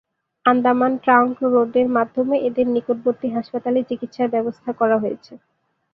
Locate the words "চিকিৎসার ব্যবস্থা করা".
3.89-4.97